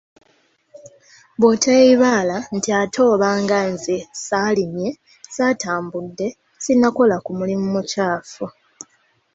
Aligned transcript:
Bw'oteeyibaala 1.39 2.35
nti 2.55 2.69
ate 2.81 2.99
obanga 3.13 3.57
nze 3.71 3.97
saalimye, 4.25 4.89
saatambudde, 5.35 6.27
sinnakola 6.63 7.15
ku 7.25 7.31
mulimu 7.37 7.65
mukyafu. 7.73 8.45